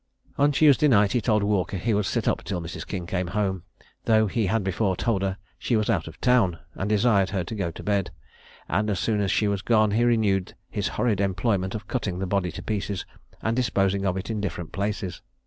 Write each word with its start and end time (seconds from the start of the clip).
On 0.35 0.51
Tuesday 0.51 0.87
night 0.87 1.11
he 1.11 1.21
told 1.21 1.43
Walker 1.43 1.77
he 1.77 1.93
would 1.93 2.07
sit 2.07 2.27
up 2.27 2.43
till 2.43 2.59
Mrs. 2.59 2.87
King 2.87 3.05
came 3.05 3.27
home, 3.37 3.61
though 4.05 4.25
he 4.25 4.47
had 4.47 4.63
before 4.63 4.95
told 4.95 5.21
her 5.21 5.37
she 5.59 5.75
was 5.77 5.91
out 5.91 6.07
of 6.07 6.19
town, 6.19 6.57
and 6.73 6.89
desired 6.89 7.29
her 7.29 7.43
to 7.43 7.53
go 7.53 7.69
to 7.69 7.83
bed; 7.83 8.09
and 8.67 8.89
as 8.89 8.99
soon 8.99 9.21
as 9.21 9.29
she 9.29 9.47
was 9.47 9.61
gone, 9.61 9.91
he 9.91 10.03
renewed 10.03 10.55
his 10.71 10.87
horrid 10.97 11.21
employment 11.21 11.75
of 11.75 11.87
cutting 11.87 12.17
the 12.17 12.25
body 12.25 12.51
to 12.51 12.63
pieces, 12.63 13.05
and 13.43 13.55
disposing 13.55 14.03
of 14.03 14.17
it 14.17 14.31
in 14.31 14.41
different 14.41 14.71
places. 14.71 15.21